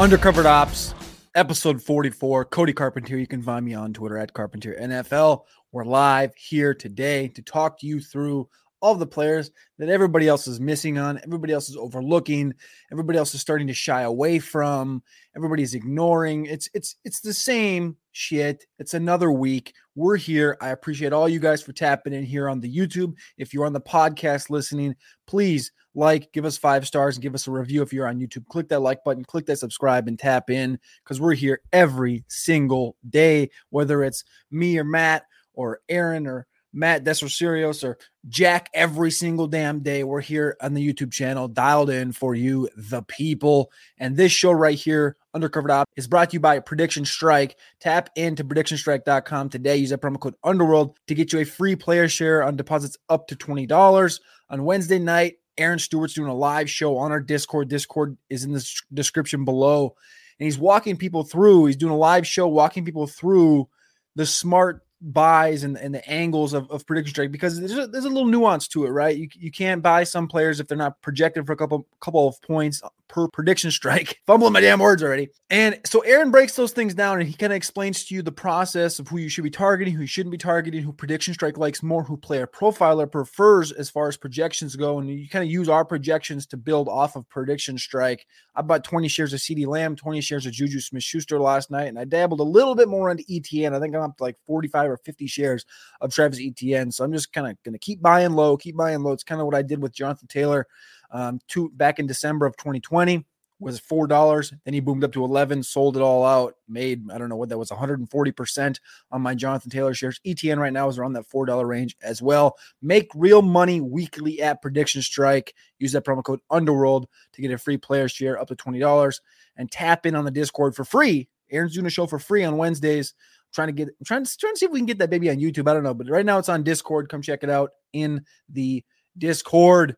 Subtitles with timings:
[0.00, 0.94] Undercovered Opps,
[1.34, 2.46] episode 44.
[2.46, 3.18] Cody Carpentier.
[3.18, 5.42] You can find me on Twitter at Carpentier NFL.
[5.72, 8.48] We're live here today to talk you through
[8.80, 12.54] all the players that everybody else is missing on, everybody else is overlooking,
[12.90, 15.02] everybody else is starting to shy away from,
[15.36, 16.46] everybody's ignoring.
[16.46, 18.64] It's it's it's the same shit.
[18.78, 19.74] It's another week.
[19.94, 20.56] We're here.
[20.60, 23.14] I appreciate all you guys for tapping in here on the YouTube.
[23.36, 24.94] If you're on the podcast listening,
[25.26, 28.46] please like, give us five stars, and give us a review if you're on YouTube.
[28.46, 32.96] Click that like button, click that subscribe, and tap in because we're here every single
[33.08, 39.46] day, whether it's me or Matt or Aaron or Matt Desroserios or Jack every single
[39.46, 40.04] damn day.
[40.04, 43.70] We're here on the YouTube channel, dialed in for you, the people.
[43.98, 47.56] And this show right here, Undercovered Opp, is brought to you by Prediction Strike.
[47.80, 49.76] Tap into predictionstrike.com today.
[49.76, 53.26] Use that promo code Underworld to get you a free player share on deposits up
[53.28, 54.20] to $20.
[54.50, 57.68] On Wednesday night, Aaron Stewart's doing a live show on our Discord.
[57.68, 59.94] Discord is in the description below.
[60.38, 63.68] And he's walking people through, he's doing a live show walking people through
[64.16, 68.04] the smart buys and, and the angles of, of prediction strike because there's a, there's
[68.04, 69.16] a little nuance to it, right?
[69.16, 72.40] You, you can't buy some players if they're not projected for a couple couple of
[72.42, 74.18] points per prediction strike.
[74.26, 75.28] Fumbling my damn words already.
[75.50, 78.32] And so Aaron breaks those things down and he kind of explains to you the
[78.32, 81.58] process of who you should be targeting, who you shouldn't be targeting, who prediction strike
[81.58, 84.98] likes more, who player profiler prefers as far as projections go.
[84.98, 88.24] And you kind of use our projections to build off of prediction strike.
[88.54, 91.88] I bought 20 shares of CeeDee Lamb, 20 shares of Juju Smith Schuster last night,
[91.88, 93.74] and I dabbled a little bit more into Etienne.
[93.74, 95.66] I think I'm up to like 45 or 50 shares
[96.00, 96.92] of Travis Etienne.
[96.92, 99.12] So I'm just kind of going to keep buying low, keep buying low.
[99.12, 100.66] It's kind of what I did with Jonathan Taylor
[101.10, 103.24] um, two back in December of 2020
[103.60, 104.52] was four dollars.
[104.64, 107.50] Then he boomed up to 11, sold it all out, made I don't know what
[107.50, 108.80] that was 140 percent
[109.12, 110.20] on my Jonathan Taylor shares.
[110.26, 112.56] Etienne right now is around that four dollar range as well.
[112.82, 115.54] Make real money weekly at Prediction Strike.
[115.78, 119.20] Use that promo code Underworld to get a free player share up to twenty dollars
[119.56, 121.28] and tap in on the Discord for free.
[121.50, 123.14] Aaron's doing a show for free on Wednesdays.
[123.18, 125.10] I'm trying to get I'm trying to trying to see if we can get that
[125.10, 125.68] baby on YouTube.
[125.68, 127.08] I don't know, but right now it's on Discord.
[127.08, 128.82] Come check it out in the
[129.18, 129.96] Discord.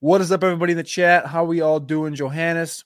[0.00, 1.26] What is up, everybody in the chat?
[1.26, 2.14] How we all doing?
[2.14, 2.84] Johannes,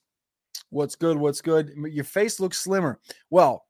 [0.71, 1.19] what's good?
[1.19, 1.71] What's good?
[1.91, 3.01] Your face looks slimmer.
[3.29, 3.67] Well,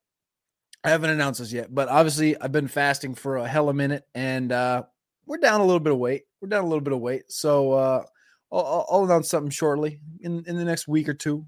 [0.84, 3.76] I haven't announced this yet, but obviously I've been fasting for a hell of a
[3.76, 4.84] minute, and uh,
[5.26, 6.22] we're down a little bit of weight.
[6.40, 8.04] We're down a little bit of weight, so uh,
[8.52, 11.44] I'll, I'll announce something shortly in in the next week or two.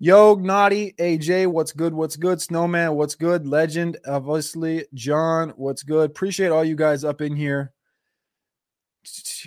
[0.00, 1.94] Yo, Naughty, AJ, what's good?
[1.94, 2.42] What's good?
[2.42, 3.46] Snowman, what's good?
[3.46, 4.86] Legend, obviously.
[4.92, 6.10] John, what's good?
[6.10, 7.72] Appreciate all you guys up in here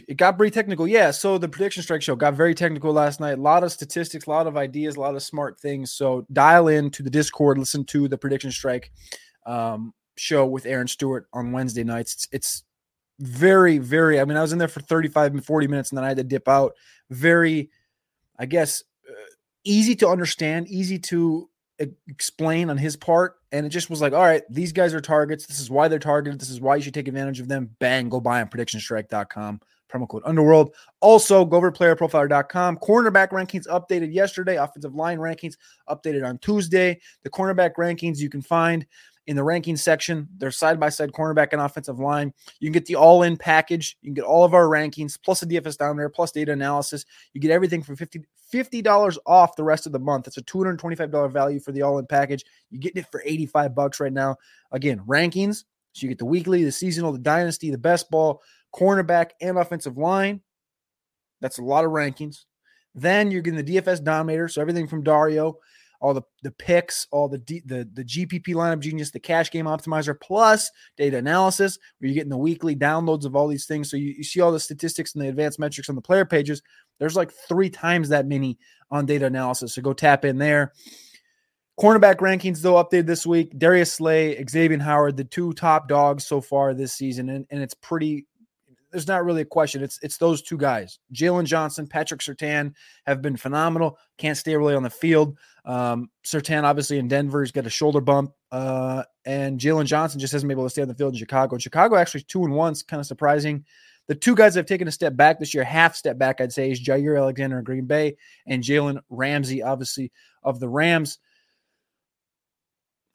[0.07, 0.87] it got pretty technical.
[0.87, 1.11] Yeah.
[1.11, 3.37] So the prediction strike show got very technical last night.
[3.37, 5.91] A lot of statistics, a lot of ideas, a lot of smart things.
[5.91, 8.91] So dial in to the Discord, listen to the prediction strike
[9.45, 12.13] um, show with Aaron Stewart on Wednesday nights.
[12.13, 12.63] It's, it's
[13.19, 16.05] very, very, I mean, I was in there for 35 and 40 minutes and then
[16.05, 16.73] I had to dip out.
[17.09, 17.69] Very,
[18.39, 19.13] I guess, uh,
[19.63, 21.49] easy to understand, easy to
[22.07, 23.35] explain on his part.
[23.51, 25.45] And it just was like, all right, these guys are targets.
[25.45, 26.39] This is why they're targeted.
[26.39, 27.69] This is why you should take advantage of them.
[27.79, 29.61] Bang, go buy on predictionstrike.com.
[29.91, 30.73] Promo code underworld.
[31.01, 32.77] Also, go over to playerprofiler.com.
[32.77, 34.57] Cornerback rankings updated yesterday.
[34.57, 35.55] Offensive line rankings
[35.87, 36.99] updated on Tuesday.
[37.21, 38.85] The cornerback rankings you can find
[39.27, 40.27] in the ranking section.
[40.37, 42.33] They're side by side cornerback and offensive line.
[42.59, 43.97] You can get the all in package.
[44.01, 47.05] You can get all of our rankings plus the DFS there, plus data analysis.
[47.33, 48.23] You get everything for 50
[48.53, 50.27] $50 off the rest of the month.
[50.27, 52.45] It's a $225 value for the all in package.
[52.69, 54.37] You're getting it for 85 bucks right now.
[54.71, 55.63] Again, rankings.
[55.93, 58.43] So you get the weekly, the seasonal, the dynasty, the best ball,
[58.75, 60.41] cornerback, and offensive line.
[61.41, 62.45] That's a lot of rankings.
[62.95, 64.47] Then you're getting the DFS dominator.
[64.47, 65.57] So everything from Dario
[66.03, 69.65] all the the picks, all the D, the the GPP lineup genius, the cash game
[69.65, 73.89] optimizer, plus data analysis, where you're getting the weekly downloads of all these things.
[73.89, 76.61] So you, you see all the statistics and the advanced metrics on the player pages.
[76.99, 78.59] There's like three times that many
[78.91, 79.75] on data analysis.
[79.75, 80.73] So go tap in there.
[81.79, 83.57] Cornerback rankings, though, updated this week.
[83.57, 87.29] Darius Slay, Xavier Howard, the two top dogs so far this season.
[87.29, 88.27] And, and it's pretty,
[88.93, 89.83] there's not really a question.
[89.83, 92.73] It's it's those two guys, Jaylon Johnson, Patrick Surtain,
[93.05, 93.97] have been phenomenal.
[94.19, 95.37] Can't stay really on the field.
[95.65, 100.31] Um, Surtain obviously in Denver, he's got a shoulder bump, uh, and Jaylon Johnson just
[100.31, 101.57] hasn't been able to stay on the field in Chicago.
[101.57, 103.65] Chicago actually two and one's kind of surprising.
[104.07, 106.53] The two guys that have taken a step back this year, half step back, I'd
[106.53, 110.11] say, is Jaire Alexander in Green Bay and Jalen Ramsey, obviously
[110.43, 111.19] of the Rams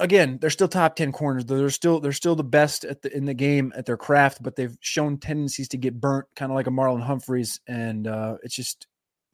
[0.00, 1.44] again, they're still top 10 corners.
[1.44, 4.56] They're still they're still the best at the in the game at their craft, but
[4.56, 7.60] they've shown tendencies to get burnt, kind of like a Marlon Humphreys.
[7.66, 8.86] And uh, it's just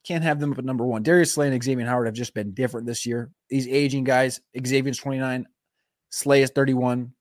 [0.06, 1.02] can't have them up at number one.
[1.02, 3.30] Darius Slay and Xavier Howard have just been different this year.
[3.48, 5.46] These aging guys, Xavier's 29,
[6.10, 7.12] Slay is 31.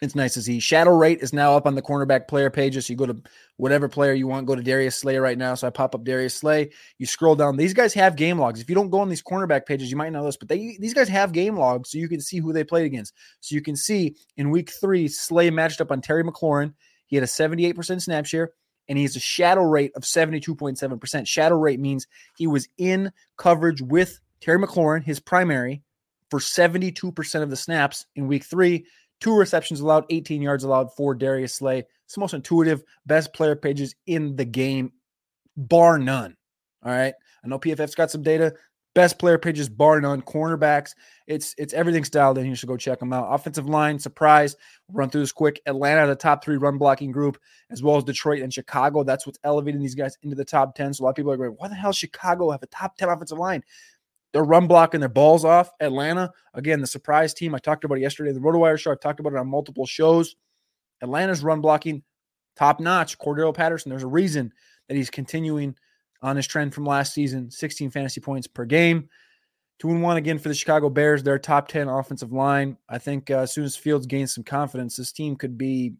[0.00, 0.60] It's nice to see.
[0.60, 2.86] Shadow rate is now up on the cornerback player pages.
[2.86, 3.20] So you go to
[3.56, 5.54] whatever player you want, go to Darius Slay right now.
[5.54, 6.70] So I pop up Darius Slay.
[6.98, 7.56] You scroll down.
[7.56, 8.60] These guys have game logs.
[8.60, 10.94] If you don't go on these cornerback pages, you might know this, but they these
[10.94, 13.14] guys have game logs, so you can see who they played against.
[13.40, 16.74] So you can see in week three, Slay matched up on Terry McLaurin.
[17.06, 18.52] He had a 78% snap share,
[18.88, 21.26] and he has a shadow rate of 72.7%.
[21.26, 22.06] Shadow rate means
[22.36, 25.82] he was in coverage with Terry McLaurin, his primary,
[26.30, 28.84] for 72% of the snaps in week three
[29.20, 31.84] two receptions allowed, 18 yards allowed for Darius Slay.
[32.04, 34.92] It's the most intuitive, best player pages in the game,
[35.56, 36.36] bar none.
[36.84, 37.14] All right.
[37.44, 38.54] I know PFF's got some data.
[38.94, 40.22] Best player pages, bar none.
[40.22, 40.94] Cornerbacks,
[41.28, 42.56] it's it's everything styled in here.
[42.56, 43.32] So go check them out.
[43.32, 44.56] Offensive line, surprise.
[44.90, 45.60] Run through this quick.
[45.66, 47.38] Atlanta, the top three run blocking group,
[47.70, 49.04] as well as Detroit and Chicago.
[49.04, 50.94] That's what's elevating these guys into the top 10.
[50.94, 53.08] So a lot of people are going, why the hell Chicago have a top 10
[53.08, 53.62] offensive line?
[54.32, 55.70] They're run blocking their balls off.
[55.80, 57.54] Atlanta, again, the surprise team.
[57.54, 58.32] I talked about it yesterday.
[58.32, 58.92] The RotoWire show.
[58.92, 60.36] I've talked about it on multiple shows.
[61.02, 62.02] Atlanta's run blocking
[62.56, 63.18] top notch.
[63.18, 63.90] Cordarrelle Patterson.
[63.90, 64.52] There's a reason
[64.88, 65.74] that he's continuing
[66.20, 69.08] on his trend from last season 16 fantasy points per game.
[69.78, 71.22] Two and one again for the Chicago Bears.
[71.22, 72.76] Their top 10 offensive line.
[72.88, 75.94] I think uh, as soon as Fields gains some confidence, this team could be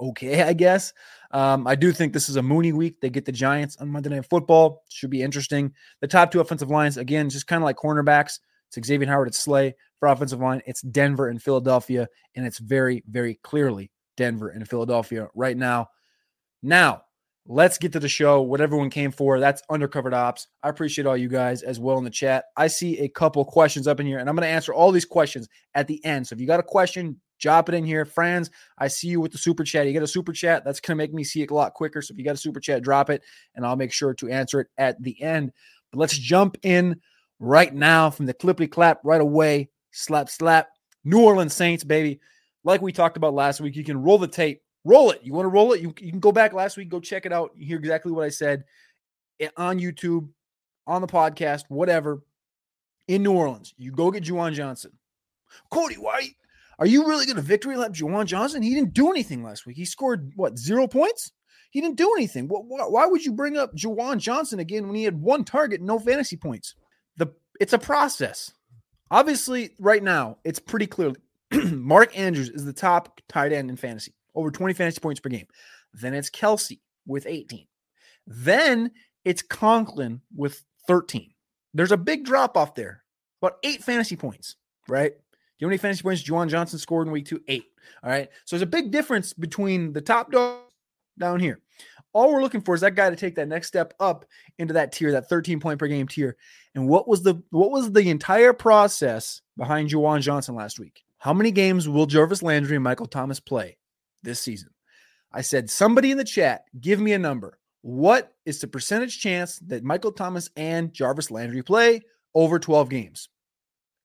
[0.00, 0.92] okay, I guess.
[1.30, 3.00] Um, I do think this is a Mooney week.
[3.00, 4.84] They get the Giants on Monday Night Football.
[4.88, 5.72] Should be interesting.
[6.00, 8.40] The top two offensive lines, again, just kind of like cornerbacks.
[8.68, 9.74] It's Xavier Howard, it's Slay.
[9.98, 12.08] For offensive line, it's Denver and Philadelphia.
[12.34, 15.88] And it's very, very clearly Denver and Philadelphia right now.
[16.62, 17.02] Now,
[17.46, 18.42] let's get to the show.
[18.42, 19.40] What everyone came for.
[19.40, 20.46] That's Undercovered Opps.
[20.62, 22.46] I appreciate all you guys as well in the chat.
[22.56, 25.04] I see a couple questions up in here, and I'm going to answer all these
[25.04, 26.26] questions at the end.
[26.26, 28.04] So if you got a question, Drop it in here.
[28.04, 29.86] Friends, I see you with the super chat.
[29.86, 30.64] You get a super chat.
[30.64, 32.00] That's going to make me see it a lot quicker.
[32.02, 33.22] So if you got a super chat, drop it
[33.54, 35.52] and I'll make sure to answer it at the end.
[35.92, 37.00] But let's jump in
[37.38, 39.70] right now from the clippity clap right away.
[39.90, 40.68] Slap, slap.
[41.04, 42.20] New Orleans Saints, baby.
[42.64, 44.62] Like we talked about last week, you can roll the tape.
[44.84, 45.20] Roll it.
[45.22, 45.80] You want to roll it?
[45.80, 47.50] You, you can go back last week, go check it out.
[47.56, 48.64] Hear exactly what I said
[49.56, 50.28] on YouTube,
[50.86, 52.22] on the podcast, whatever.
[53.08, 54.90] In New Orleans, you go get Juwan Johnson.
[55.70, 56.34] Cody White,
[56.78, 58.62] are you really going to victory lap Juwan Johnson?
[58.62, 59.76] He didn't do anything last week.
[59.76, 61.32] He scored what zero points.
[61.70, 62.48] He didn't do anything.
[62.48, 66.36] Why would you bring up Juwan Johnson again when he had one target, no fantasy
[66.36, 66.74] points?
[67.16, 67.28] The
[67.60, 68.52] it's a process.
[69.10, 71.12] Obviously, right now it's pretty clear.
[71.52, 75.46] Mark Andrews is the top tight end in fantasy, over 20 fantasy points per game.
[75.94, 77.66] Then it's Kelce with 18.
[78.26, 78.90] Then
[79.24, 81.30] it's Conklin with 13.
[81.72, 83.02] There's a big drop off there,
[83.40, 84.56] about eight fantasy points,
[84.88, 85.12] right?
[85.58, 87.40] You know how many fantasy points Juwan Johnson scored in week two?
[87.48, 87.64] Eight.
[88.02, 88.28] All right.
[88.44, 90.60] So there's a big difference between the top dog
[91.18, 91.60] down here.
[92.12, 94.24] All we're looking for is that guy to take that next step up
[94.58, 96.36] into that tier, that 13 point per game tier.
[96.74, 101.04] And what was the what was the entire process behind Juwan Johnson last week?
[101.18, 103.76] How many games will Jarvis Landry and Michael Thomas play
[104.22, 104.70] this season?
[105.32, 107.58] I said, somebody in the chat, give me a number.
[107.82, 112.02] What is the percentage chance that Michael Thomas and Jarvis Landry play
[112.34, 113.28] over 12 games?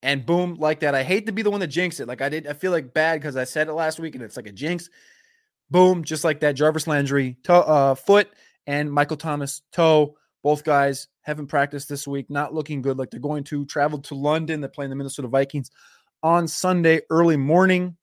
[0.02, 0.94] And boom, like that.
[0.94, 2.08] I hate to be the one that jinx it.
[2.08, 4.36] Like I did, I feel like bad because I said it last week and it's
[4.36, 4.90] like a jinx.
[5.70, 6.52] Boom, just like that.
[6.52, 8.28] Jarvis Landry, toe, uh, foot,
[8.66, 10.16] and Michael Thomas, toe.
[10.42, 13.64] Both guys haven't practiced this week, not looking good like they're going to.
[13.64, 14.60] Travel to London.
[14.60, 15.70] They're playing the Minnesota Vikings
[16.22, 17.96] on Sunday early morning.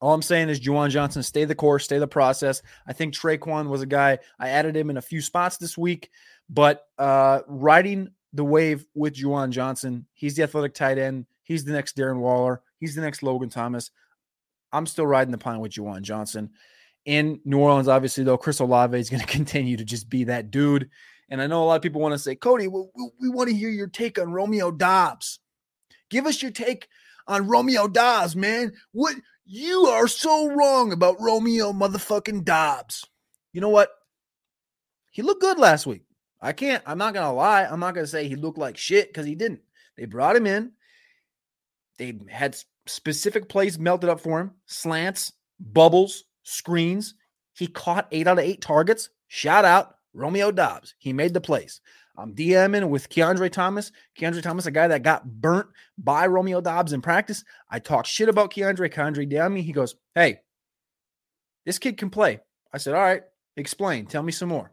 [0.00, 2.62] All I'm saying is Juwan Johnson, stay the course, stay the process.
[2.86, 6.10] I think Tre'Quan was a guy I added him in a few spots this week,
[6.50, 11.26] but uh, riding the wave with Juwan Johnson, he's the athletic tight end.
[11.44, 12.62] He's the next Darren Waller.
[12.80, 13.90] He's the next Logan Thomas.
[14.72, 16.50] I'm still riding the pine with Juwan Johnson.
[17.04, 20.50] In New Orleans, obviously, though, Chris Olave is going to continue to just be that
[20.50, 20.90] dude.
[21.28, 23.48] And I know a lot of people want to say, Cody, we, we, we want
[23.48, 25.38] to hear your take on Romeo Doubs.
[26.10, 26.88] Give us your take
[27.26, 28.72] on Romeo Doubs, man.
[28.92, 33.06] What you are so wrong about Romeo motherfucking Doubs.
[33.52, 33.90] You know what?
[35.10, 36.02] He looked good last week.
[36.40, 37.64] I can't, I'm not gonna lie.
[37.64, 39.60] I'm not gonna say he looked like shit because he didn't.
[39.96, 40.72] They brought him in.
[41.98, 47.14] They had specific plays melted up for him slants, bubbles, screens.
[47.56, 49.10] He caught eight out of eight targets.
[49.28, 50.94] Shout out Romeo Doubs.
[50.98, 51.80] He made the plays.
[52.16, 53.90] I'm DMing with Kiondre Thomas.
[54.18, 55.66] Kiondre Thomas, a guy that got burnt
[55.98, 57.44] by Romeo Doubs in practice.
[57.68, 58.92] I talk shit about Keandre.
[58.92, 59.62] Keandre DM me.
[59.62, 60.40] He goes, Hey,
[61.66, 62.40] this kid can play.
[62.72, 63.22] I said, All right,
[63.56, 64.06] explain.
[64.06, 64.70] Tell me some more.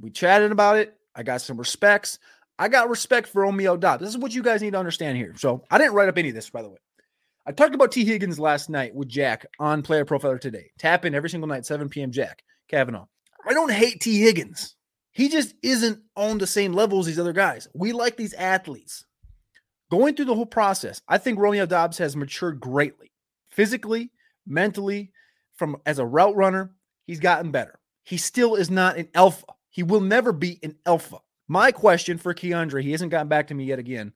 [0.00, 0.94] We chatted about it.
[1.14, 2.18] I got some respects.
[2.58, 4.00] I got respect for Romeo Doubs.
[4.00, 5.34] This is what you guys need to understand here.
[5.36, 6.78] So I didn't write up any of this, by the way.
[7.46, 8.04] I talked about T.
[8.04, 10.70] Higgins last night with Jack on Player Profiler today.
[10.78, 12.10] Tap in every single night, 7 p.m.
[12.10, 13.06] Jack Kavanaugh.
[13.46, 14.20] I don't hate T.
[14.20, 14.74] Higgins.
[15.12, 17.68] He just isn't on the same level as these other guys.
[17.74, 19.04] We like these athletes.
[19.90, 23.12] Going through the whole process, I think Romeo Doubs has matured greatly.
[23.50, 24.10] Physically,
[24.46, 25.12] mentally,
[25.54, 26.72] from as a route runner,
[27.06, 27.78] he's gotten better.
[28.02, 29.46] He still is not an alpha.
[29.70, 31.18] He will never be an alpha.
[31.48, 34.12] My question for Keandre, he hasn't gotten back to me yet again.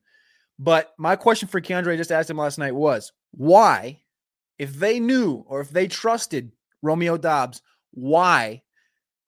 [0.59, 4.01] But my question for Keandre, I just asked him last night was why,
[4.59, 7.61] if they knew or if they trusted Romeo Doubs,
[7.91, 8.61] why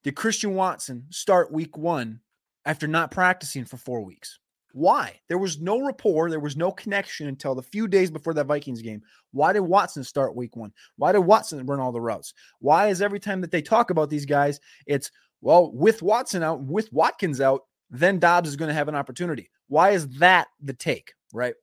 [0.03, 2.19] did Christian Watson start week one
[2.65, 4.37] after not practicing for four weeks?
[4.73, 5.19] Why?
[5.29, 8.81] There was no rapport, there was no connection until the few days before that Vikings
[8.81, 9.01] game.
[9.31, 10.73] Why did Watson start week one?
[10.97, 12.33] Why did Watson run all the routes?
[12.59, 16.61] Why is every time that they talk about these guys, it's well, with Watson out,
[16.61, 17.61] with Watkins out,
[17.99, 19.49] then Doubs is going to have an opportunity.
[19.67, 21.53] Why is that the take, right?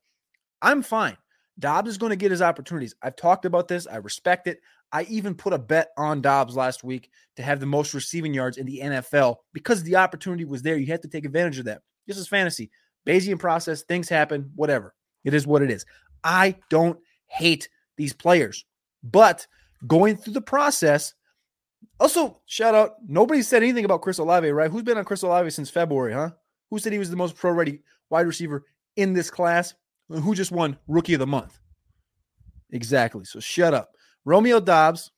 [0.63, 1.17] I'm fine.
[1.59, 2.95] Doubs is going to get his opportunities.
[3.03, 3.87] I've talked about this.
[3.87, 4.61] I respect it.
[4.93, 8.57] I even put a bet on Doubs last week to have the most receiving yards
[8.57, 10.77] in the NFL because the opportunity was there.
[10.77, 11.83] You had to take advantage of that.
[12.07, 12.71] This is fantasy.
[13.07, 14.95] Bayesian process, things happen, whatever.
[15.25, 15.85] It is what it is.
[16.25, 18.65] I don't hate these players,
[19.03, 19.47] but
[19.87, 21.15] going through the process,
[21.99, 22.97] also, shout out.
[23.07, 24.71] Nobody said anything about Chris Olave, right?
[24.71, 26.31] Who's been on Chris Olave since February, huh?
[26.71, 28.65] Who said he was the most pro ready wide receiver
[28.97, 29.75] in this class?
[30.09, 31.59] Who just won Rookie of the Month?
[32.73, 33.25] Exactly.
[33.25, 33.93] So shut up.
[34.25, 35.11] Romeo Doubs.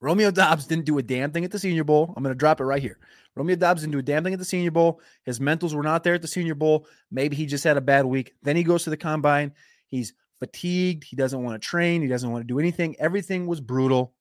[0.00, 2.14] Romeo Doubs didn't do a damn thing at the Senior Bowl.
[2.16, 2.98] I'm going to drop it right here.
[3.34, 5.00] Romeo Doubs didn't do a damn thing at the Senior Bowl.
[5.24, 6.86] His mentals were not there at the Senior Bowl.
[7.10, 8.32] Maybe he just had a bad week.
[8.42, 9.52] Then he goes to the combine.
[9.88, 11.04] He's fatigued.
[11.04, 12.02] He doesn't want to train.
[12.02, 12.96] He doesn't want to do anything.
[12.98, 14.14] Everything was brutal.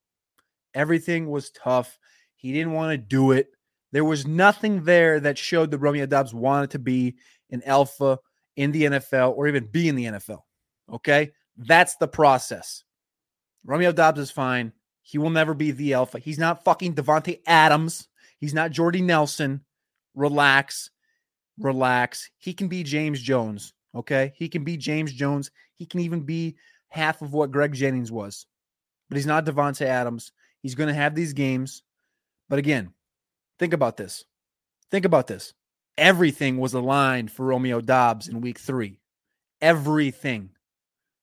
[0.74, 1.98] Everything was tough.
[2.36, 3.50] He didn't want to do it.
[3.92, 7.16] There was nothing there that showed that Romeo Doubs wanted to be
[7.50, 8.20] an alpha
[8.56, 10.42] in the NFL or even be in the NFL.
[10.92, 11.32] Okay.
[11.58, 12.84] That's the process.
[13.66, 14.74] Romeo Doubs is fine.
[15.02, 16.20] He will never be the alpha.
[16.20, 18.08] He's not fucking Davante Adams.
[18.38, 19.62] He's not Jordy Nelson.
[20.14, 20.92] Relax.
[21.58, 22.30] Relax.
[22.38, 23.74] He can be James Jones.
[23.96, 24.34] Okay.
[24.36, 25.52] He can be James Jones.
[25.74, 26.56] He can even be
[26.90, 28.46] half of what Greg Jennings was.
[29.10, 30.32] But he's not Davante Adams.
[30.62, 31.84] He's going to have these games.
[32.50, 32.94] But again,
[33.58, 34.25] think about this.
[34.92, 35.54] Think about this.
[35.98, 39.00] Everything was aligned for Romeo Doubs in week three.
[39.62, 40.51] Everything.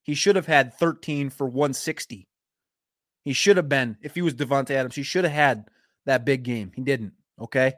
[0.03, 2.29] He should have had 13 for 160.
[3.25, 5.65] He should have been, if he was Davante Adams, he should have had
[6.05, 6.71] that big game.
[6.75, 7.13] He didn't.
[7.41, 7.75] Okay.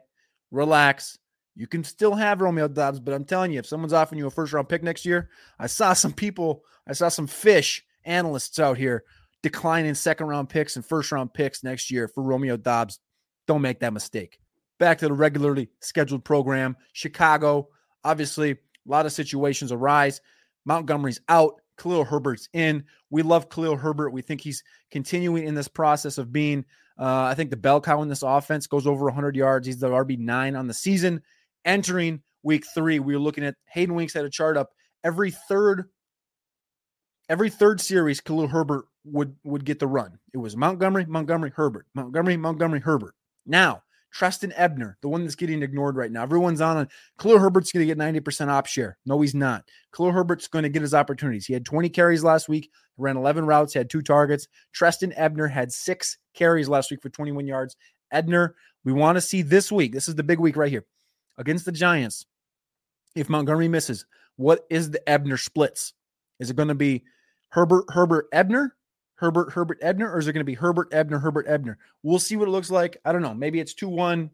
[0.51, 1.17] Relax.
[1.55, 4.31] You can still have Romeo Doubs, but I'm telling you, if someone's offering you a
[4.31, 8.77] first round pick next year, I saw some people, I saw some fish analysts out
[8.77, 9.03] here
[9.43, 12.99] declining second round picks and first round picks next year for Romeo Doubs.
[13.47, 14.39] Don't make that mistake.
[14.79, 16.77] Back to the regularly scheduled program.
[16.93, 17.69] Chicago,
[18.03, 20.21] obviously, a lot of situations arise.
[20.65, 21.55] Montgomery's out.
[21.77, 22.83] Khalil Herbert's in.
[23.09, 24.11] We love Khalil Herbert.
[24.11, 26.65] We think he's continuing in this process of being,
[26.99, 29.65] uh, I think the bell cow in this offense goes over 100 yards.
[29.65, 31.21] He's the RB9 on the season.
[31.65, 34.71] Entering week three, we were looking at Hayden Winks had a chart up
[35.03, 35.85] every third
[37.29, 40.19] every third series, Khalil Herbert would would get the run.
[40.33, 43.15] It was Montgomery, Montgomery, Herbert, Montgomery, Montgomery, Herbert.
[43.45, 46.23] Now, Trestan Ebner, the one that's getting ignored right now.
[46.23, 46.89] Everyone's on.
[47.19, 48.97] Khalil Herbert's going to get 90% op share.
[49.05, 49.63] No, he's not.
[49.95, 51.45] Khalil Herbert's going to get his opportunities.
[51.45, 54.47] He had 20 carries last week, ran 11 routes, had two targets.
[54.73, 57.75] Trestan Ebner had six carries last week for 21 yards.
[58.11, 59.93] Ebner, we want to see this week.
[59.93, 60.85] This is the big week right here
[61.37, 62.25] against the Giants.
[63.15, 64.05] If Montgomery misses,
[64.37, 65.93] what is the Ebner splits?
[66.39, 67.03] Is it going to be
[67.49, 68.75] Herbert, Herbert, Ebner,
[69.15, 71.77] Herbert, Herbert, Ebner, or is it going to be Herbert, Ebner, Herbert, Ebner?
[72.03, 72.97] We'll see what it looks like.
[73.03, 73.33] I don't know.
[73.33, 74.29] Maybe it's 2 1,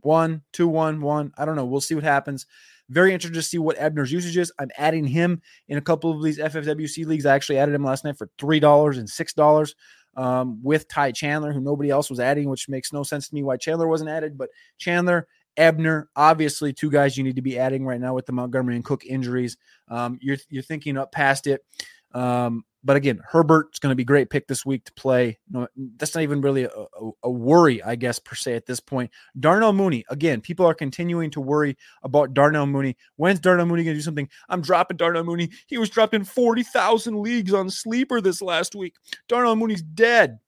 [0.00, 1.32] 1, 2 1, 1.
[1.36, 1.66] I don't know.
[1.66, 2.46] We'll see what happens.
[2.88, 4.50] Very interested to see what Ebner's usage is.
[4.58, 7.26] I'm adding him in a couple of these FFWC leagues.
[7.26, 9.74] I actually added him last night for $3 and $6
[10.16, 13.42] um, with Ty Chandler, who nobody else was adding, which makes no sense to me
[13.42, 14.38] why Chandler wasn't added.
[14.38, 15.28] But Chandler,
[15.58, 18.84] Ebner, obviously two guys you need to be adding right now with the Montgomery and
[18.84, 19.58] Cook injuries.
[19.88, 21.64] Um, you're, you're thinking up past it.
[22.12, 25.38] Um, but again, Herbert's going to be great pick this week to play.
[25.50, 28.78] No, that's not even really a, a, a, worry, I guess, per se, at this
[28.78, 29.10] point.
[29.38, 32.96] Darnell Mooney, again, people are continuing to worry about Darnell Mooney.
[33.16, 34.28] When's Darnell Mooney going to do something?
[34.48, 35.50] I'm dropping Darnell Mooney.
[35.66, 38.94] He was dropped in 40,000 leagues on Sleeper this last week.
[39.28, 40.38] Darnell Mooney's dead.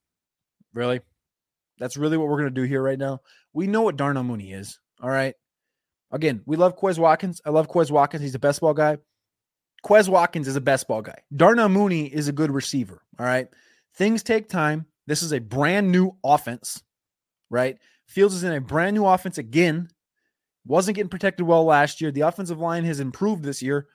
[0.72, 1.00] Really?
[1.78, 3.20] That's really what we're going to do here right now.
[3.52, 4.78] We know what Darnell Mooney is.
[5.02, 5.34] All right.
[6.12, 7.40] Again, we love Quez Watkins.
[7.44, 8.22] I love Quez Watkins.
[8.22, 8.98] He's a best ball guy.
[9.84, 11.18] Quez Watkins is a best ball guy.
[11.34, 13.02] Darnell Mooney is a good receiver.
[13.18, 13.48] All right.
[13.94, 14.86] Things take time.
[15.06, 16.82] This is a brand new offense,
[17.48, 17.78] right?
[18.06, 19.88] Fields is in a brand new offense again.
[20.66, 22.10] Wasn't getting protected well last year.
[22.10, 23.88] The offensive line has improved this year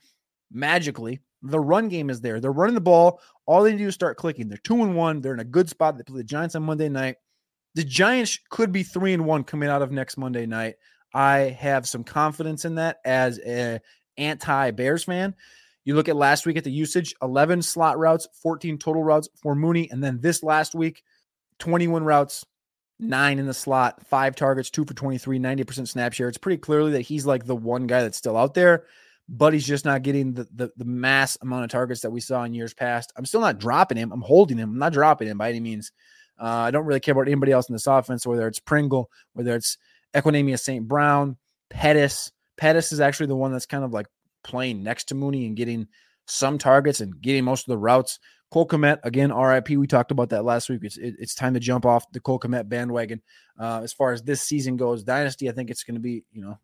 [0.52, 1.22] magically.
[1.42, 2.40] The run game is there.
[2.40, 3.22] They're running the ball.
[3.46, 4.48] All they do is start clicking.
[4.48, 5.22] They're two and one.
[5.22, 5.98] They're in a good spot.
[5.98, 7.18] They play the Giants on Monday night.
[7.76, 10.76] The Giants could be three and one coming out of next Monday night.
[11.14, 13.80] I have some confidence in that as a
[14.18, 15.36] anti Bears fan.
[15.86, 19.56] You look at last week at the usage 11 slot routes, 14 total routes for
[19.56, 19.90] Mooney.
[19.90, 21.04] And then this last week,
[21.60, 22.46] 21 routes,
[23.00, 26.28] nine in the slot, five targets, two for 23, 90% snap share.
[26.28, 28.86] It's pretty clearly that he's like the one guy that's still out there
[29.28, 32.44] but he's just not getting the, the, the mass amount of targets that we saw
[32.44, 33.12] in years past.
[33.16, 34.12] I'm still not dropping him.
[34.12, 34.72] I'm holding him.
[34.72, 35.92] I'm not dropping him by any means.
[36.40, 39.56] Uh, I don't really care about anybody else in this offense, whether it's Pringle, whether
[39.56, 39.78] it's
[40.14, 40.88] Equanimeous St.
[40.88, 41.38] Brown,
[41.70, 42.32] Pettis.
[42.58, 44.08] Pettis is actually the one that's kind of like
[44.46, 45.88] playing next to Mooney and getting
[46.28, 48.20] some targets and getting most of the routes.
[48.52, 49.70] Cole Kmet, again, RIP.
[49.72, 50.82] We talked about that last week.
[50.84, 53.22] It's it, it's time to jump off the Cole Kmet bandwagon.
[53.60, 56.42] Uh, as far as this season goes, Dynasty, I think it's going to be, you
[56.42, 56.58] know,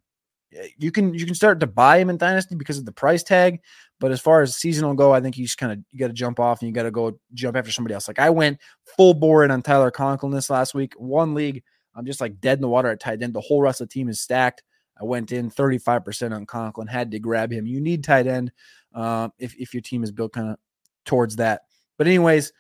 [0.78, 3.62] you can you can start to buy him in dynasty because of the price tag
[4.00, 6.14] but as far as seasonal go i think you just kind of you got to
[6.14, 8.60] jump off and you got to go jump after somebody else like i went
[8.98, 11.64] full bore in on tyler conklin this last week one league
[11.96, 13.94] i'm just like dead in the water at tight end the whole rest of the
[13.94, 14.62] team is stacked
[15.02, 18.52] i went in 35% on conklin had to grab him you need tight end
[18.94, 20.58] uh, if, if your team is built kind of
[21.06, 21.62] towards that
[21.98, 22.54] but anyways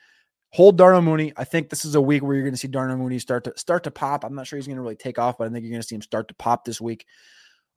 [0.52, 1.34] hold Darnell Mooney.
[1.36, 3.54] I think this is a week where you're going to see Darnell Mooney start to
[3.56, 4.24] start to pop.
[4.24, 5.88] I'm not sure he's going to really take off, but I think you're going to
[5.88, 7.06] see him start to pop this week.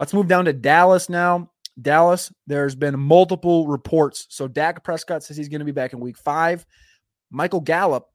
[0.00, 1.50] Let's move down to Dallas now.
[1.80, 4.26] Dallas, there's been multiple reports.
[4.28, 6.66] So Dak Prescott says he's going to be back in week five.
[7.30, 8.06] Michael Gallup,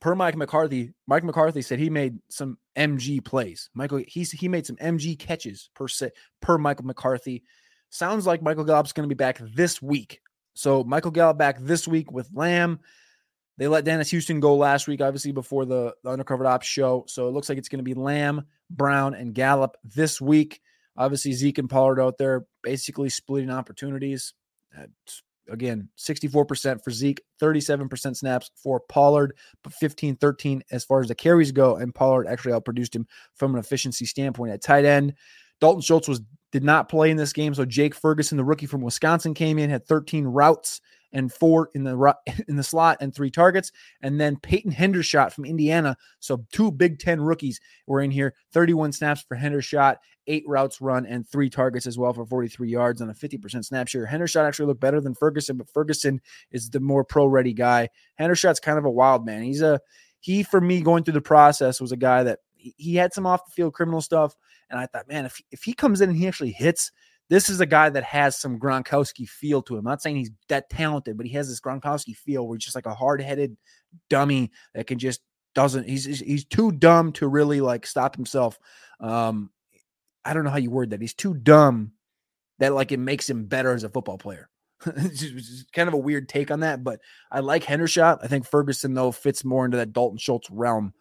[0.00, 3.70] per Mike McCarthy, Mike McCarthy said he made some MG plays.
[3.74, 6.10] Michael, he's he made some MG catches per se
[6.40, 7.42] per Michael McCarthy.
[7.90, 10.20] Sounds like Michael Gallup's going to be back this week.
[10.54, 12.80] So Michael Gallup back this week with Lamb.
[13.58, 17.04] They let Dennis Houston go last week, obviously before the, the Undercover Ops show.
[17.06, 20.60] So it looks like it's going to be Lamb, Brown, and Gallup this week.
[20.96, 24.34] Obviously, Zeke and Pollard out there basically splitting opportunities.
[25.48, 31.14] Again, 64% for Zeke, 37% snaps for Pollard, but 15 13 as far as the
[31.14, 31.76] carries go.
[31.76, 35.14] And Pollard actually outproduced him from an efficiency standpoint at tight end.
[35.60, 37.54] Dalton Schultz was did not play in this game.
[37.54, 40.80] So Jake Ferguson, the rookie from Wisconsin, came in, had 13 routes
[41.12, 42.14] and four in the
[42.48, 43.72] in the slot and three targets.
[44.02, 45.96] And then Peyton Hendershot from Indiana.
[46.20, 48.34] So two Big Ten rookies were in here.
[48.52, 53.02] 31 snaps for Hendershot, eight routes run, and three targets as well for 43 yards
[53.02, 54.06] on a 50% snap share.
[54.06, 57.88] Hendershot actually looked better than Ferguson, but Ferguson is the more pro ready guy.
[58.20, 59.42] Hendershot's kind of a wild man.
[59.42, 59.80] He's a
[60.20, 63.44] he for me going through the process was a guy that he had some off
[63.44, 64.36] the field criminal stuff.
[64.70, 66.92] And I thought, man, if, if he comes in and he actually hits,
[67.28, 69.80] this is a guy that has some Gronkowski feel to him.
[69.80, 72.76] I'm not saying he's that talented, but he has this Gronkowski feel where he's just
[72.76, 73.56] like a hard headed
[74.08, 75.20] dummy that can just
[75.54, 75.88] doesn't.
[75.88, 78.58] He's he's too dumb to really like stop himself.
[79.00, 79.50] Um,
[80.24, 81.00] I don't know how you word that.
[81.00, 81.92] He's too dumb
[82.58, 84.48] that like it makes him better as a football player.
[84.86, 88.18] it's kind of a weird take on that, but I like Hendershot.
[88.22, 90.92] I think Ferguson though fits more into that Dalton Schultz realm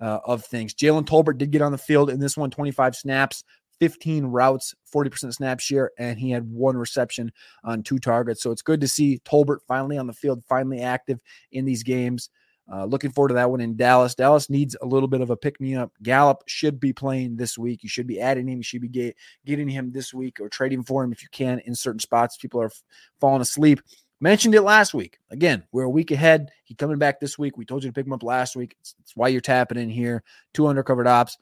[0.00, 0.74] uh, of things.
[0.74, 3.44] Jalen Tolbert did get on the field in this one, 25 snaps,
[3.80, 7.32] 15 routes, 40% snap share, and he had one reception
[7.64, 8.42] on two targets.
[8.42, 11.20] So it's good to see Tolbert finally on the field, finally active
[11.52, 12.30] in these games.
[12.70, 14.14] Uh, looking forward to that one in Dallas.
[14.14, 15.92] Dallas needs a little bit of a pick me up.
[16.02, 17.82] Gallup should be playing this week.
[17.82, 18.58] You should be adding him.
[18.58, 21.60] You should be get, getting him this week or trading for him if you can
[21.60, 22.36] in certain spots.
[22.36, 22.82] People are f-
[23.20, 23.80] falling asleep.
[24.20, 25.18] Mentioned it last week.
[25.30, 26.50] Again, we're a week ahead.
[26.64, 27.56] He coming back this week.
[27.56, 28.76] We told you to pick him up last week.
[28.80, 30.22] It's, it's why you're tapping in here.
[30.52, 31.36] Two undercovered opps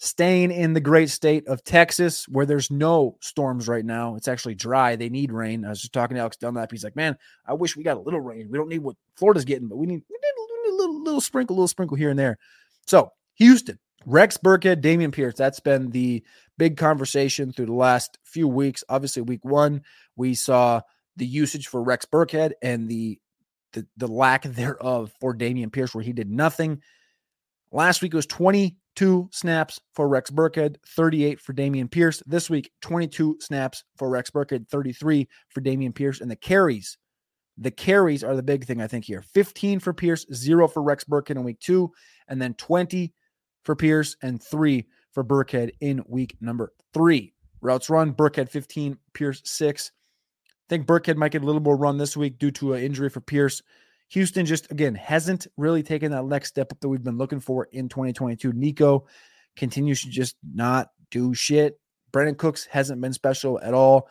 [0.00, 4.14] staying in the great state of Texas where there's no storms right now.
[4.14, 4.94] It's actually dry.
[4.94, 5.64] They need rain.
[5.64, 6.70] I was just talking to Alex Dunlap.
[6.70, 8.48] He's like, man, I wish we got a little rain.
[8.48, 10.47] We don't need what Florida's getting, but we need, we need
[11.08, 12.38] little, sprinkle, little sprinkle here and there.
[12.86, 15.34] So Houston, Rex Burkhead, Dameon Pierce.
[15.34, 16.22] That's been the
[16.56, 18.84] big conversation through the last few weeks.
[18.88, 19.82] Obviously, week one,
[20.16, 20.80] we saw
[21.16, 23.18] the usage for Rex Burkhead and the
[23.72, 26.80] the, the lack thereof for Dameon Pierce, where he did nothing.
[27.70, 32.22] Last week was 22 snaps for Rex Burkhead, 38 for Dameon Pierce.
[32.26, 36.20] This week, 22 snaps for Rex Burkhead, 33 for Dameon Pierce.
[36.20, 36.96] And the carries,
[37.58, 41.04] the carries are the big thing, I think, here 15 for Pierce, zero for Rex
[41.04, 41.92] Burkhead in week two,
[42.28, 43.12] and then 20
[43.64, 47.34] for Pierce and three for Burkhead in week number three.
[47.60, 49.90] Routes run, Burkhead 15, Pierce six.
[50.46, 53.10] I think Burkhead might get a little more run this week due to an injury
[53.10, 53.62] for Pierce.
[54.10, 57.68] Houston just, again, hasn't really taken that next step up that we've been looking for
[57.72, 58.52] in 2022.
[58.52, 59.06] Nico
[59.56, 61.78] continues to just not do shit.
[62.12, 64.08] Brandin Cooks hasn't been special at all.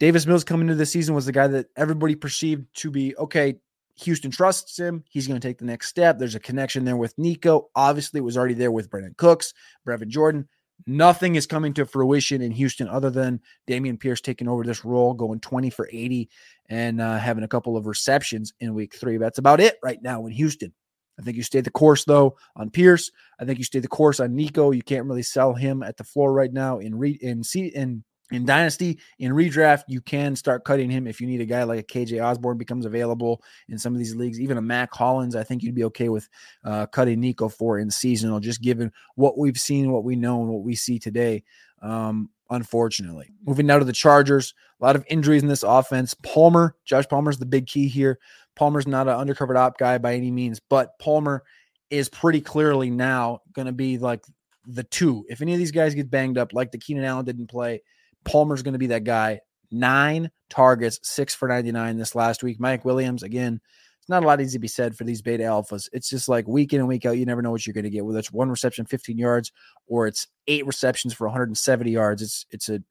[0.00, 3.56] Davis Mills coming into the season was the guy that everybody perceived to be okay.
[3.96, 5.02] Houston trusts him.
[5.10, 6.18] He's going to take the next step.
[6.18, 7.68] There's a connection there with Nico.
[7.74, 9.54] Obviously, it was already there with Brandin Cooks,
[9.86, 10.48] Brevin Jordan.
[10.86, 15.12] Nothing is coming to fruition in Houston other than Dameon Pierce taking over this role,
[15.14, 16.30] going 20 for 80
[16.68, 19.16] and uh, having a couple of receptions in week three.
[19.16, 20.72] That's about it right now in Houston.
[21.18, 23.10] I think you stay the course though on Pierce.
[23.40, 24.70] I think you stay the course on Nico.
[24.70, 28.04] You can't really sell him at the floor right now in re in see in
[28.30, 31.80] in dynasty in redraft you can start cutting him if you need a guy like
[31.80, 34.40] a kj osborn becomes available in some of these leagues.
[34.40, 36.28] Even a mac hollins i think you'd be okay with
[36.64, 40.50] uh, cutting nico for in seasonal just given what we've seen what we know and
[40.50, 41.42] what we see today
[41.80, 43.30] um, unfortunately.
[43.46, 46.14] Moving now to the chargers a lot of injuries in this offense.
[46.14, 48.18] Palmer josh palmer's the big key here.
[48.56, 51.44] Palmer's not an undercovered op guy by any means but palmer
[51.90, 54.22] is pretty clearly now going to be like
[54.66, 55.24] the two.
[55.30, 57.82] If any of these guys get banged up like the keenan allen didn't play
[58.24, 59.40] Palmer's going to be that guy.
[59.70, 62.58] Nine targets, six for 99 this last week.
[62.58, 63.60] Mike Williams, again,
[64.00, 65.88] it's not a lot easy to be said for these beta alphas.
[65.92, 67.90] It's just like week in and week out, you never know what you're going to
[67.90, 69.52] get, whether it's one reception, 15 yards,
[69.86, 72.22] or it's eight receptions for 170 yards.
[72.22, 72.82] It's it's a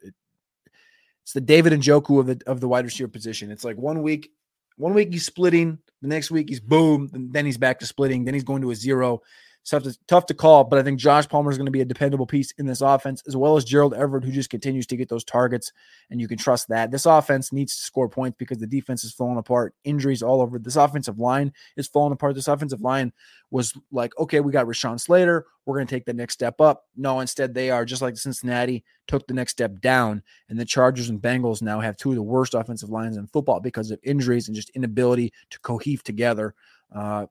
[1.24, 3.50] it's the David Njoku of the of the wide receiver position.
[3.50, 4.32] It's like one week,
[4.78, 8.34] one week he's splitting, the next week he's boom, then he's back to splitting, then
[8.34, 9.22] he's going to a zero
[9.70, 11.86] tough to, tough to call, but I think Josh Palmer is going to be a
[11.86, 15.10] dependable piece in this offense, as well as Gerald Everett, who just continues to get
[15.10, 15.72] those targets,
[16.10, 16.92] and you can trust that.
[16.92, 19.74] This offense needs to score points because the defense is falling apart.
[19.84, 20.58] Injuries all over.
[20.58, 22.36] This offensive line is falling apart.
[22.36, 23.12] This offensive line
[23.52, 25.46] was like, okay, we got Rashawn Slater.
[25.66, 26.86] We're going to take the next step up.
[26.96, 30.24] No, instead, they are just like Cincinnati took the next step down.
[30.50, 33.60] And the Chargers and Bengals now have two of the worst offensive lines in football
[33.60, 36.56] because of injuries and just inability to coheve together.
[36.94, 37.26] Uh,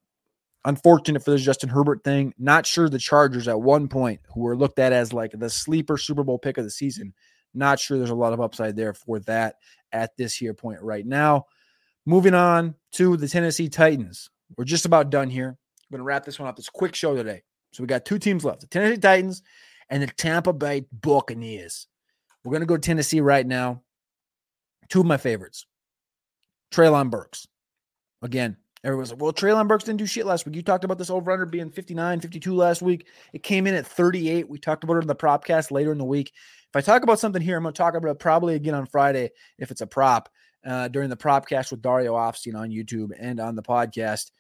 [0.67, 2.35] Unfortunate for this Justin Herbert thing.
[2.39, 5.97] Not sure the Chargers at one point, who were looked at as like the sleeper
[5.97, 7.15] Super Bowl pick of the season,
[7.55, 9.57] not sure there's a lot of upside there for that
[9.93, 11.47] at this here point right now.
[12.05, 14.29] Moving on to the Tennessee Titans.
[14.57, 15.51] We're just about done here.
[15.51, 15.57] I'm
[15.91, 16.57] going to wrap this one up.
[16.57, 17.43] This quick show today.
[17.73, 19.43] So we got two teams left the Tennessee Titans
[19.89, 21.87] and the Tampa Bay Buccaneers.
[22.45, 23.83] We're going to go Tennessee right now.
[24.89, 25.65] Two of my favorites
[26.73, 27.47] Treylon Burks.
[28.21, 30.55] Again, Everyone's like, well, Treylon Burks didn't do shit last week.
[30.55, 33.07] You talked about this over under being 59, 52 last week.
[33.33, 34.49] It came in at 38.
[34.49, 36.33] We talked about it in the propcast later in the week.
[36.69, 38.87] If I talk about something here, I'm going to talk about it probably again on
[38.87, 40.29] Friday if it's a prop
[40.65, 44.31] uh, during the propcast with Dario Offstein on YouTube and on the podcast.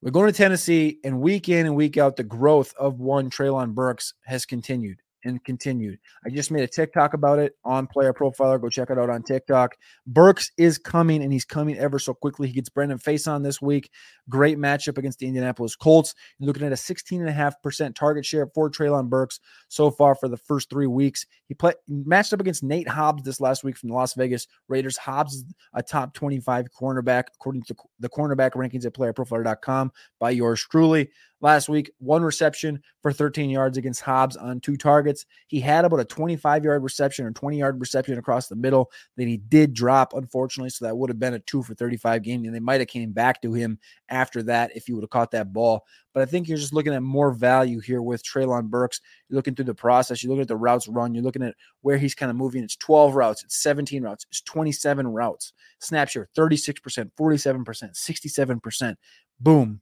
[0.00, 3.74] We're going to Tennessee, and week in and week out, the growth of one Treylon
[3.74, 5.98] Burks has continued and continued.
[6.24, 8.60] I just made a TikTok about it on Player Profiler.
[8.60, 9.76] Go check it out on TikTok.
[10.06, 12.48] Burks is coming, and he's coming ever so quickly.
[12.48, 13.90] He gets Brandon Facyson this week.
[14.28, 16.14] Great matchup against the Indianapolis Colts.
[16.38, 20.70] You're looking at a 16.5% target share for Treylon Burks so far for the first
[20.70, 21.26] three weeks.
[21.46, 24.96] He played matched up against Nate Hobbs this last week from the Las Vegas Raiders.
[24.96, 30.66] Hobbs is a top 25 cornerback according to the cornerback rankings at playerprofiler.com by yours
[30.70, 31.90] truly last week.
[31.98, 35.24] One reception for 13 yards against Hobbs on two targets.
[35.46, 39.26] He had about a 25 yard reception or 20 yard reception across the middle that
[39.26, 40.70] he did drop, unfortunately.
[40.70, 42.44] So that would have been a two for 35 game.
[42.44, 45.30] And they might have came back to him after that if he would have caught
[45.32, 45.84] that ball.
[46.14, 49.00] But I think you're just looking at more value here with Treylon Burks.
[49.28, 50.22] You're looking through the process.
[50.22, 51.14] You're looking at the routes run.
[51.14, 52.64] You're looking at where he's kind of moving.
[52.64, 53.44] It's 12 routes.
[53.44, 54.26] It's 17 routes.
[54.30, 55.52] It's 27 routes.
[55.80, 58.96] Snap share 36%, 47%, 67%.
[59.40, 59.80] Boom.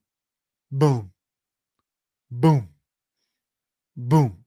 [0.71, 1.13] Boom
[2.31, 2.69] boom,
[3.97, 4.45] boom.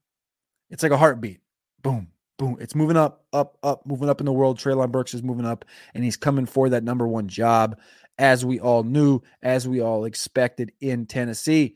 [0.70, 1.40] It's like a heartbeat.
[1.82, 2.58] Boom, boom.
[2.60, 4.60] It's moving up, up, up, moving up in the world.
[4.60, 7.80] Treylon Burks is moving up, and he's coming for that number one job,
[8.18, 11.76] as we all knew, as we all expected in Tennessee.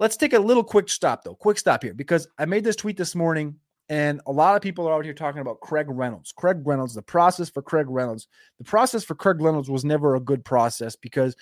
[0.00, 1.36] Let's take a little quick stop, though.
[1.36, 3.56] Quick stop here, because I made this tweet this morning,
[3.88, 6.32] and a lot of people are out here talking about Craig Reynolds.
[6.32, 8.26] Craig Reynolds, the process for Craig Reynolds.
[8.58, 11.36] The process for Craig Reynolds was never a good process because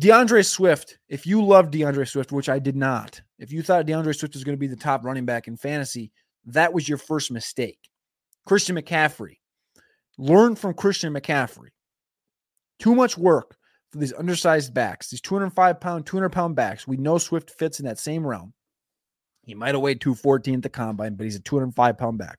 [0.00, 4.14] D'Andre Swift, if you love D'Andre Swift, which I did not, if you thought D'Andre
[4.14, 6.10] Swift was going to be the top running back in fantasy,
[6.46, 7.78] that was your first mistake.
[8.46, 9.36] Christian McCaffrey,
[10.16, 11.68] learn from Christian McCaffrey.
[12.78, 13.58] Too much work
[13.90, 16.88] for these undersized backs, these 205 pound, 200 pound backs.
[16.88, 18.54] We know Swift fits in that same realm.
[19.42, 22.38] He might have weighed 214 at the combine, but he's a 205 pound back.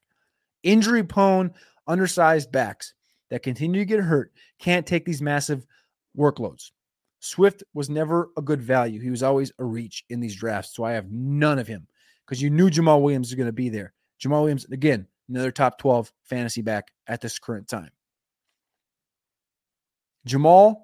[0.63, 1.51] Injury prone,
[1.85, 2.95] undersized backs
[3.29, 5.63] that continue to get hurt can't take these massive
[6.17, 6.71] workloads.
[7.21, 8.99] Swift was never a good value.
[8.99, 10.75] He was always a reach in these drafts.
[10.75, 11.87] So I have none of him
[12.25, 13.93] because you knew Jamaal Williams is going to be there.
[14.19, 17.91] Jamaal Williams, again, another top 12 fantasy back at this current time.
[20.27, 20.81] Jamaal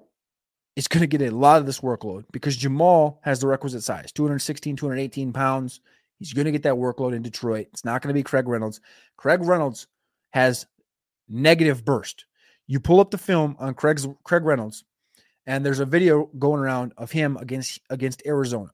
[0.76, 4.12] is going to get a lot of this workload because Jamaal has the requisite size
[4.12, 5.80] 216, 218 pounds.
[6.20, 7.66] He's going to get that workload in Detroit.
[7.72, 8.80] It's not going to be Craig Reynolds.
[9.16, 9.88] Craig Reynolds
[10.30, 10.66] has
[11.28, 12.26] negative burst.
[12.68, 14.84] You pull up the film on Craig's Craig Reynolds,
[15.48, 18.70] and there's a video going around of him against against Arizona.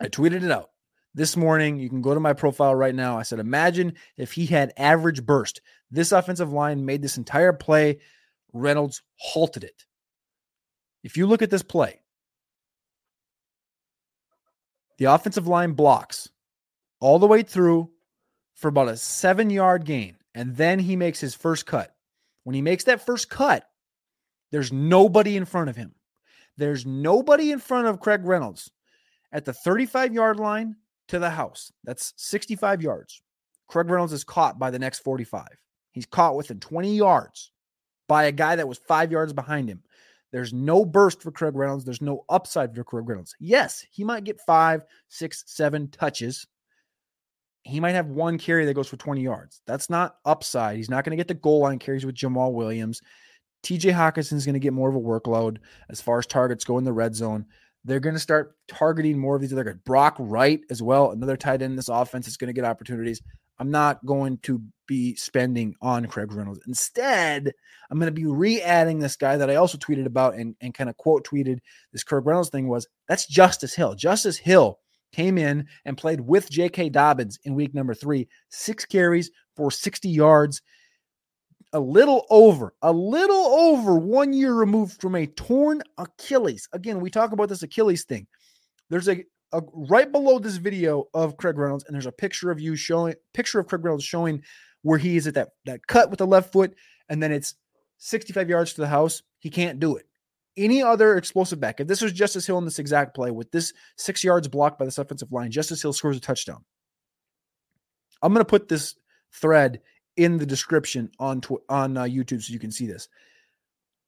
[0.00, 0.70] I tweeted it out
[1.14, 1.78] this morning.
[1.78, 3.18] You can go to my profile right now.
[3.18, 5.60] I said, imagine if he had average burst.
[5.90, 7.98] This offensive line made this entire play.
[8.54, 9.84] Reynolds halted it.
[11.04, 12.00] If you look at this play,
[14.96, 16.30] the offensive line blocks
[17.00, 17.90] all the way through
[18.54, 20.16] for about a seven yard gain.
[20.34, 21.94] And then he makes his first cut.
[22.44, 23.66] When he makes that first cut,
[24.56, 25.94] there's nobody in front of him.
[26.56, 28.70] There's nobody in front of Craig Reynolds
[29.30, 30.76] at the 35 yard line
[31.08, 31.70] to the house.
[31.84, 33.20] That's 65 yards.
[33.68, 35.46] Craig Reynolds is caught by the next 45.
[35.92, 37.52] He's caught within 20 yards
[38.08, 39.82] by a guy that was five yards behind him.
[40.32, 41.84] There's no burst for Craig Reynolds.
[41.84, 43.34] There's no upside for Craig Reynolds.
[43.38, 46.46] Yes, he might get five, six, seven touches.
[47.64, 49.60] He might have one carry that goes for 20 yards.
[49.66, 50.78] That's not upside.
[50.78, 53.02] He's not going to get the goal line carries with Jamaal Williams.
[53.62, 56.78] TJ Hockenson is going to get more of a workload as far as targets go
[56.78, 57.46] in the red zone.
[57.84, 59.76] They're going to start targeting more of these other guys.
[59.84, 63.22] Brock Wright as well, another tight end in this offense is going to get opportunities.
[63.58, 66.60] I'm not going to be spending on Craig Reynolds.
[66.66, 67.52] Instead,
[67.90, 70.90] I'm going to be re-adding this guy that I also tweeted about and, and kind
[70.90, 71.58] of quote tweeted
[71.92, 73.94] this Craig Reynolds thing was that's Justice Hill.
[73.94, 74.78] Justice Hill
[75.12, 76.90] came in and played with J.K.
[76.90, 80.60] Dobbins in week number three, six carries for 60 yards,
[81.72, 86.68] a little over, a little over one year removed from a torn Achilles.
[86.72, 88.26] Again, we talk about this Achilles thing.
[88.88, 92.60] There's a uh, right below this video of Craig Reynolds, and there's a picture of
[92.60, 94.42] you showing picture of Craig Reynolds showing
[94.82, 96.74] where he is at that that cut with the left foot,
[97.08, 97.54] and then it's
[97.98, 99.22] 65 yards to the house.
[99.38, 100.06] He can't do it.
[100.56, 103.72] Any other explosive back, if this was Justice Hill in this exact play with this
[103.96, 106.64] six yards blocked by this offensive line, Justice Hill scores a touchdown.
[108.22, 108.94] I'm going to put this
[109.32, 109.80] thread
[110.16, 113.08] in the description on tw- on uh, YouTube so you can see this.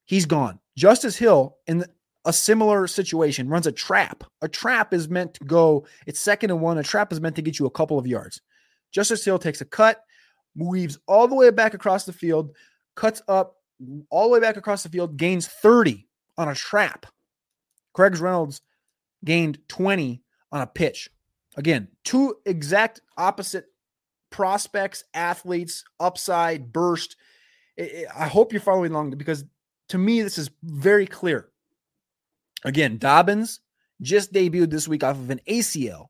[0.04, 0.58] He's gone.
[0.76, 1.90] Justice Hill in the,
[2.24, 4.24] a similar situation runs a trap.
[4.42, 6.78] A trap is meant to go, it's second and one.
[6.78, 8.40] A trap is meant to get you a couple of yards.
[8.90, 10.02] Justice Hill takes a cut,
[10.56, 12.54] weaves all the way back across the field,
[12.94, 13.56] cuts up
[14.10, 17.06] all the way back across the field, gains 30 on a trap.
[17.92, 18.60] Craig Reynolds
[19.24, 21.10] gained 20 on a pitch.
[21.56, 23.66] Again, two exact opposite
[24.30, 27.16] prospects, athletes, upside, burst.
[27.78, 29.44] I hope you're following along because
[29.88, 31.48] to me, this is very clear.
[32.64, 33.60] Again, Dobbins
[34.00, 36.06] just debuted this week off of an ACL.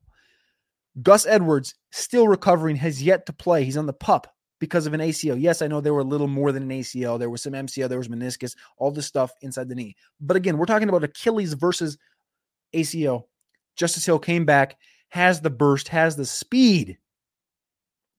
[1.02, 3.64] Gus Edwards, still recovering, has yet to play.
[3.64, 5.40] He's on the pup because of an ACL.
[5.40, 7.18] Yes, I know there were a little more than an ACL.
[7.18, 9.94] There was some MCL, there was meniscus, all this stuff inside the knee.
[10.20, 11.98] But again, we're talking about Achilles versus
[12.74, 13.24] ACL.
[13.76, 14.76] Justice Hill came back,
[15.10, 16.98] has the burst, has the speed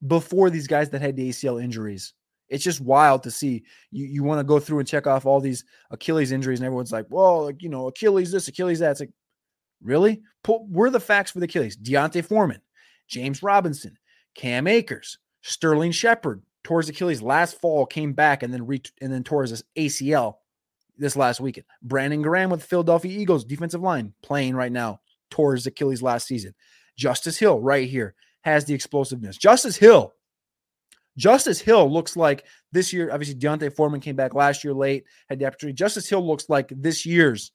[0.07, 2.13] before these guys that had the ACL injuries
[2.49, 3.63] it's just wild to see.
[3.91, 6.91] You you want to go through and check off all these Achilles injuries, and everyone's
[6.91, 8.91] like, well, like, you know, Achilles this, Achilles that.
[8.91, 9.11] It's like,
[9.81, 10.21] really?
[10.43, 11.75] Pull, where are the facts for the Achilles?
[11.75, 12.61] D'Onta Foreman,
[13.07, 13.97] James Robinson,
[14.35, 19.23] Cam Akers, Sterling Shepard towards Achilles last fall, came back and then re- and then
[19.23, 20.35] towards his ACL
[20.97, 21.65] this last weekend.
[21.81, 26.53] Brandon Graham with Philadelphia Eagles defensive line playing right now towards Achilles last season.
[26.97, 29.37] Justice Hill right here has the explosiveness.
[29.37, 30.13] Justice Hill
[31.19, 33.11] Justice Hill looks like this year.
[33.11, 35.75] Obviously, D'Onta Foreman came back last year late, had the opportunity.
[35.75, 37.51] Justice Hill looks like this year's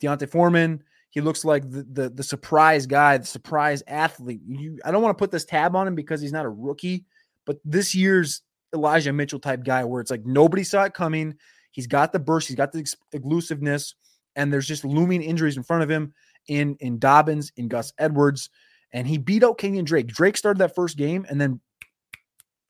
[0.00, 0.82] D'Onta Foreman.
[1.10, 4.40] He looks like the, the, the surprise guy, the surprise athlete.
[4.46, 7.04] You, I don't want to put this tab on him because he's not a rookie,
[7.44, 8.42] but this year's
[8.74, 11.36] Elijah Mitchell type guy, where it's like nobody saw it coming.
[11.70, 13.94] He's got the burst, he's got the elusiveness,
[14.34, 16.14] and there's just looming injuries in front of him
[16.48, 18.50] in in Dobbins, in Gus Edwards,
[18.94, 20.06] and he beat out Kenyan Drake.
[20.06, 21.60] Drake started that first game, and then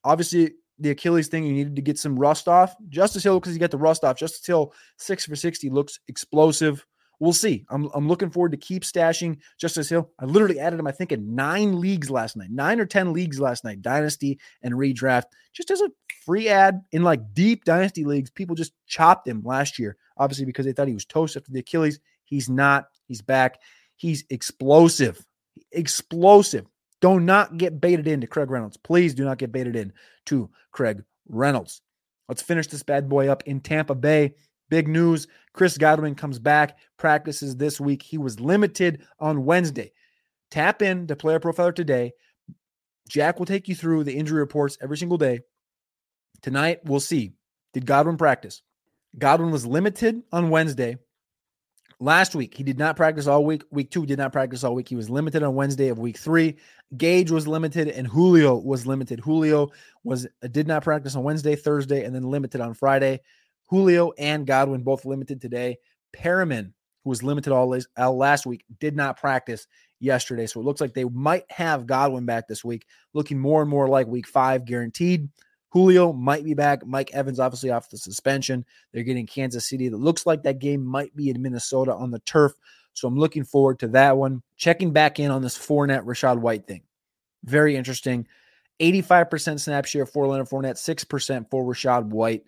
[0.04, 2.74] Obviously, the Achilles thing, you needed to get some rust off.
[2.88, 4.18] Justice Hill, because he got the rust off.
[4.18, 6.84] Justice Hill, six for 60, looks explosive.
[7.20, 7.64] We'll see.
[7.70, 10.10] I'm, I'm looking forward to keep stashing Justice Hill.
[10.18, 13.40] I literally added him, I think, in nine leagues last night, nine or 10 leagues
[13.40, 15.90] last night, Dynasty and redraft, just as a
[16.26, 18.30] free ad in like deep Dynasty leagues.
[18.30, 21.60] People just chopped him last year, obviously, because they thought he was toast after the
[21.60, 22.00] Achilles.
[22.24, 22.86] He's not.
[23.06, 23.60] He's back.
[23.96, 25.24] He's explosive.
[25.72, 26.66] Explosive.
[27.00, 28.76] Do not get baited into Craig Reynolds.
[28.76, 29.92] Please do not get baited in
[30.26, 31.82] to Craig Reynolds.
[32.28, 34.34] Let's finish this bad boy up in Tampa Bay.
[34.70, 38.02] Big news Chris Godwin comes back, practices this week.
[38.02, 39.92] He was limited on Wednesday.
[40.50, 42.12] Tap in to Player Profiler today.
[43.08, 45.40] Jack will take you through the injury reports every single day.
[46.42, 47.32] Tonight, we'll see.
[47.72, 48.62] Did Godwin practice?
[49.18, 50.96] Godwin was limited on Wednesday.
[52.04, 53.62] Last week, he did not practice all week.
[53.70, 54.90] Week two did not practice all week.
[54.90, 56.58] He was limited on Wednesday of week three.
[56.98, 59.20] Gage was limited and Julio was limited.
[59.20, 59.70] Julio
[60.02, 63.20] was uh, did not practice on Wednesday, Thursday, and then limited on Friday.
[63.70, 65.78] Julio and Godwin both limited today.
[66.14, 69.66] Perriman, who was limited all last week, did not practice
[69.98, 70.46] yesterday.
[70.46, 73.88] So it looks like they might have Godwin back this week, looking more and more
[73.88, 75.30] like week five guaranteed.
[75.74, 76.86] Julio might be back.
[76.86, 78.64] Mike Evans, obviously, off the suspension.
[78.92, 79.88] They're getting Kansas City.
[79.88, 82.52] That looks like that game might be in Minnesota on the turf.
[82.92, 84.40] So I'm looking forward to that one.
[84.56, 86.82] Checking back in on this Fournette Rachaad White thing.
[87.42, 88.28] Very interesting.
[88.78, 92.44] 85% snap share for Leonard Fournette, 6% for Rachaad White.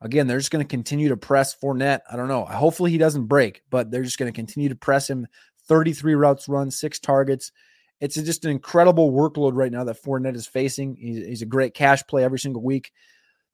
[0.00, 2.02] Again, they're just going to continue to press Fournette.
[2.08, 2.44] I don't know.
[2.44, 5.26] Hopefully he doesn't break, but they're just going to continue to press him.
[5.66, 7.50] 33 routes run, six targets
[8.00, 10.96] it's just an incredible workload right now that Fournette is facing.
[10.96, 12.92] He's, he's, a great cash play every single week.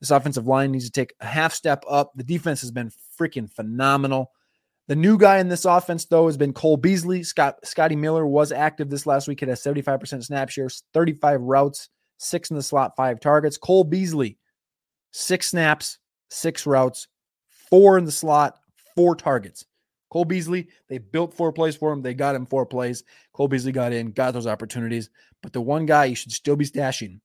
[0.00, 2.12] This offensive line needs to take a half step up.
[2.14, 4.32] The defense has been freaking phenomenal.
[4.86, 7.22] The new guy in this offense, though, has been Cole Beasley.
[7.22, 9.42] Scott Scotty Miller was active this last week.
[9.42, 13.56] It has 75% snap share, 35 routes, six in the slot, five targets.
[13.56, 14.38] Cole Beasley,
[15.10, 17.08] six snaps, six routes,
[17.48, 18.58] four in the slot,
[18.94, 19.64] four targets.
[20.10, 22.02] Cole Beasley, they built four plays for him.
[22.02, 23.02] They got him four plays.
[23.32, 25.10] Cole Beasley got in, got those opportunities.
[25.42, 27.20] But the one guy you should still be stashing,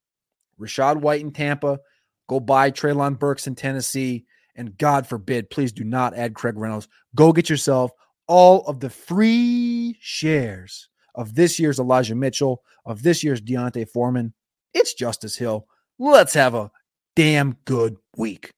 [0.60, 1.80] Rachaad White in Tampa,
[2.28, 6.88] go buy Treylon Burks in Tennessee, and God forbid, please do not add Craig Reynolds.
[7.16, 7.92] Go get yourself
[8.28, 14.34] all of the free shares of this year's Elijah Mitchell, of this year's D'Onta Foreman.
[14.74, 15.66] It's Justice Hill.
[15.98, 16.72] Let's have a
[17.16, 18.52] damn good week.